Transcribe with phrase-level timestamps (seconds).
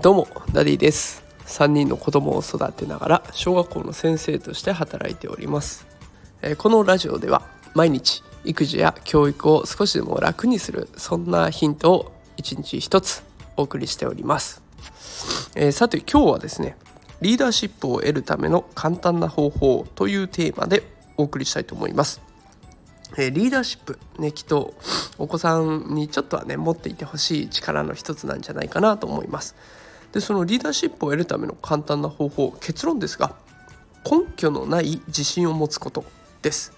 [0.00, 1.22] どうもダディです。
[1.46, 5.86] 3人の子供を育てながら小学校の先生として働いております。
[6.58, 7.42] このラジオでは
[7.74, 13.22] 毎日育児や教育を少しでも楽にするそんなヒントを一日一つ
[13.56, 14.62] お送りしております、
[15.54, 16.76] え、さて今日はですね
[17.20, 20.82] リーダーシップを得るための簡単な方法というテーマで
[21.18, 22.22] お送りしたいと思います。
[23.18, 24.72] え、リーダーシップねきっと
[25.20, 29.54] お子さんにちょっとはね持っていてほしい力の一つなんじゃないかなと思います。
[30.12, 33.36] でそのリーダーシップを得るための簡単な方法結論ですが
[34.04, 36.04] 根拠のない自信を持つこと
[36.42, 36.72] です。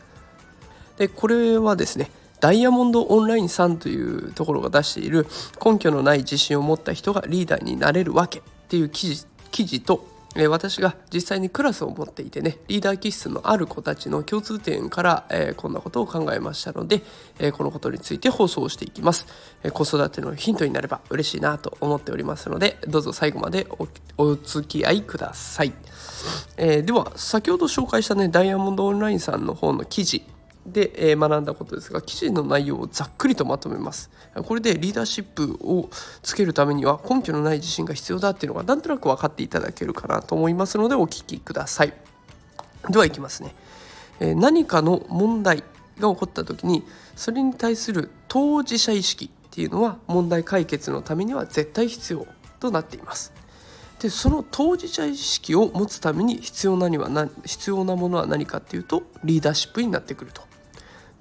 [0.98, 2.10] でこれはですね
[2.40, 5.26] ダイヤモンドオンラインさんというところが出している
[5.64, 17.02] 根拠のない自信を持った人がリーダーになれるわけっていう記事記事とえ私が実際にクラスを持っていてねリーダー気質のある子たちの共通点から、え、こんなことを考えましたので、
[17.38, 19.26] え、このことについて放送していきます、
[19.62, 23.66] え、子育てのヒントになれば嬉しいなと思っておりますのでどうぞ最後まで
[24.16, 25.72] お付き合いください、
[26.56, 30.24] えでは先ほど紹介したねダイヤモンドオンラインさんの方の記事
[30.66, 34.10] で、え、学んだことですが記事の内容をざっくりとまとめます。
[34.44, 35.88] これでリーダーシップを
[36.22, 41.92] つけるためには根拠のない自信が必要だっていうのがなんとなく分かっていただけるかなと思いますのでお聞きください。
[42.88, 43.54] ではいきますね、
[44.20, 45.64] え、何かの問題
[45.98, 46.84] が起こった時に
[47.16, 52.26] それに対する当事者意識っていうのは問題解決のためには絶対必要
[52.60, 53.32] となっています。
[54.00, 57.08] でその当事者意識を持つために必要なには
[57.44, 60.51] 必要なものは何かっていうとリーダーシップになってくると。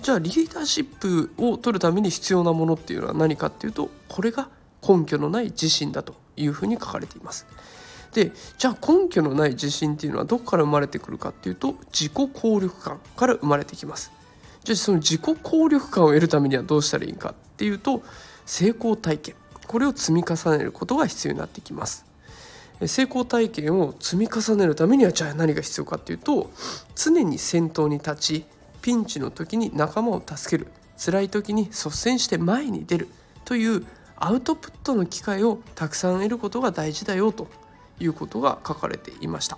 [0.02, 4.50] じゃあリーダーシップを取るために必要なものっていうのは何かっていうとこれが
[4.88, 7.46] 根拠のない自信だというふうに書かれています。
[8.14, 14.12] でじゃあ根拠のない自信っていうのはどこから生まれてくるかっていうと自己効力感から生まれてきます。
[14.64, 18.04] じゃあその自己効力感を得るためにはどうしたらいいかっていうと
[18.46, 19.36] 成功体験
[19.68, 22.06] これを積み重ねることが必要になってきます。
[22.88, 26.50] 成功体験を積み重ねるためにはじゃあ何が必要かっていうと
[26.96, 28.46] 常に先頭に立ち
[28.82, 33.08] ピンチの時に仲間を助ける辛い時に率先して前に出る
[33.46, 37.48] というアウトプットの機会をたくさん得ることが大事だよと
[38.00, 39.58] いうことが書かれていました。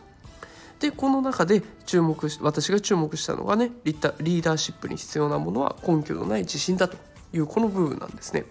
[0.79, 6.97] でこの中で注目私が注目したのがねリーダーシップに必要なものは根拠のない自信だと
[7.31, 8.45] いうこの部分なんですね。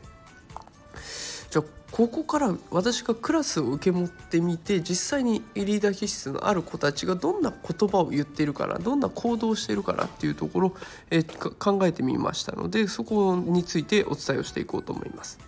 [1.52, 10.74] じゃあここから私がクラスを受け持ってみて実際にリーダー気質のある子たちがどんな言葉を言ってるからどんな行動をしているからっていうところ、
[11.10, 15.38] えー、考えてみましたのでそこについてお伝えをしていこうと思います。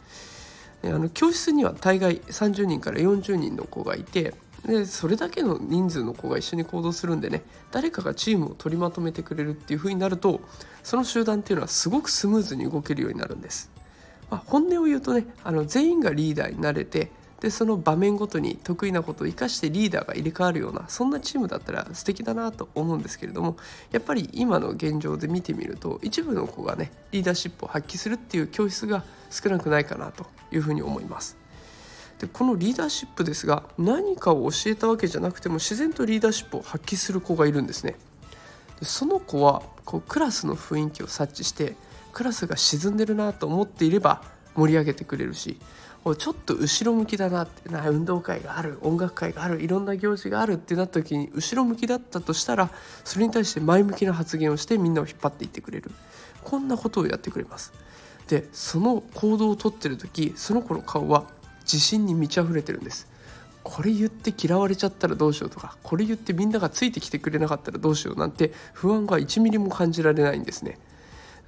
[0.84, 4.34] あの教室には大概30人から40人の子がいて
[4.66, 10.42] でそれだけの人数の子が一緒に行動するんでね誰かがチームを取りまとめてくれるっていう風になると
[10.82, 13.70] その集団っていうのはすごくスムーズに動けるようになるんです。
[14.30, 23.56] まあ、本音を言うとねあの全員がリーダーになれてでその場面ごとに得意なことを生かしてリーダーが入れ替わるようなそんなチームだったら素敵だなと思うんですけれども
[23.92, 31.36] やっぱり今の現状で見てみると一部の子がねリーダーシップを発揮するっていう教室が少なくないかなというふうに思います。
[32.18, 37.96] でこのリーダーシップですが何かを教えたわけじゃなくても自然とリーダーシップを発揮する子がいるんですね。
[38.80, 41.76] でその子はこうクラスの雰囲気を察知して
[42.14, 44.22] クラスが沈んでるなと思っていれば
[44.54, 45.58] 盛り上げてくれるし
[46.18, 52.70] ちょっと後ろ向きだなってな運動会がある音楽会があるいろんな行事があるってなった時に後ろ向きだったとしたら
[53.04, 55.90] それに対して前向きな発言をしてみんなを引っ張っていってくれる。
[56.42, 57.72] こんなことをやってくれます。
[58.28, 61.24] でその行動をとってる時その子の顔は
[61.62, 63.08] 自信に満ち溢れてるんです。
[63.62, 70.78] これ言って嫌われちゃったらどうしようとかこれ言ってみんながついてきてくれなかったらどうしようなんて不安が1ミリも感じられないんですね。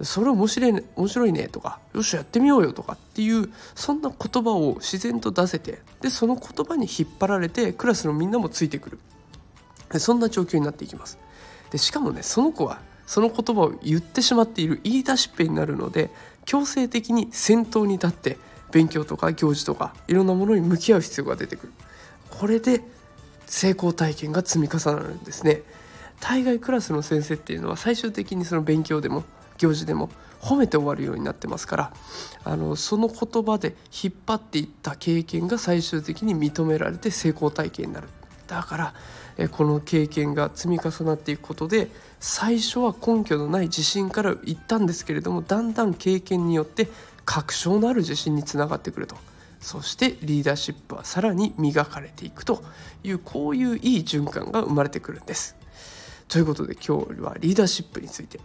[0.03, 8.99] それ面白いね面白いねとかよしやってみようよとかっていうそんな言葉を自然と出せてでその言葉に引っ張られてクラスのみんなもついてくる。
[9.99, 11.17] そんな状況になっていきます。
[11.71, 16.11] でしかもねその子はその言葉を言ってしまっている言い出しっぺになるので
[16.45, 18.37] 強制的に先頭に立って
[18.73, 21.73] 勉強とか行事とかいろんなものに向き合う必要が出てくる。
[22.31, 22.83] これで
[23.47, 25.63] 成功体験が積み重なるんですね。
[26.21, 29.25] 大概クラスの先生っていうのは最終的にその勉強でも
[29.59, 30.11] 行事でも
[30.41, 31.93] 褒めて終わるようになってますから
[32.45, 38.09] あのその言葉で引っ張っていった経験が最終的に認められて成功体験になる。
[38.47, 38.95] だから
[39.39, 41.89] えこの経験が積み重なっていくことで
[42.21, 46.89] 最初は根拠のない自信からいったんですけれどもだんだん経験によって
[47.25, 49.17] 確証のある自信につながってくると。
[49.59, 52.63] そしてリーダーシップはさらに磨かれていくと
[53.03, 55.57] いうこういういい循環が生まれてくるんです。
[56.29, 58.39] ということで今日はリーダーシップについて。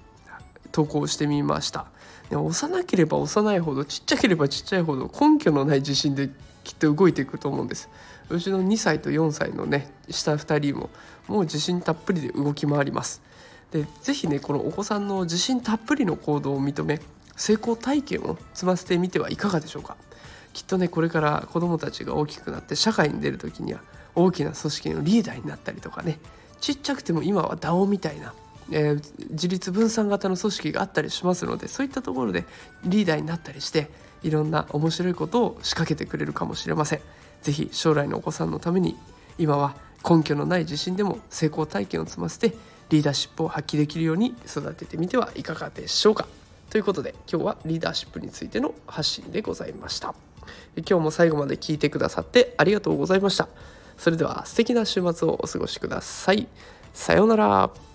[0.71, 1.87] 投稿してみました。
[2.31, 6.29] 幼ければ幼いほどちっちゃければちっちゃいほど根拠のない自信で
[6.63, 7.89] きっと動いていくと思うんです。
[8.29, 10.89] うちの2歳と4歳のね下2人も
[11.27, 13.21] もう自信たっぷりで動き回ります。
[13.71, 17.01] で是非ねこのお子さんの自信たっぷりの行動を認め
[17.35, 19.97] 成功体験を積ませてみてはいかがでしょうか。
[20.53, 23.81] きっとねこれから子どもたちが大きくなって社会に出る時には
[24.15, 26.19] 大きな組織のリーダーになったりとかね
[26.59, 28.33] ちっちゃくても今は DAO みたいな、
[28.69, 32.45] えー、自立分散型の組織があったりしますのでそういったところで
[32.85, 33.89] リーダーになったりして
[34.23, 37.01] いろんな面白いことを仕掛けてくれるかもしれません。
[37.41, 38.95] 是非将来のお子さんのために
[39.37, 39.75] 今は
[40.07, 42.53] 根拠のない自信でも成功体験を積ませて
[42.89, 46.27] リーダーシップを発揮できるように育ててみてはいかがでしょうか。
[46.69, 50.13] ということで今日はリーダーシップについての発信でございました。
[50.77, 53.47] 今日も最後まで聞いてくださってありがとうございました。
[53.97, 56.47] それでは素敵な週末をお過ごしください。
[56.93, 57.90] さようなら。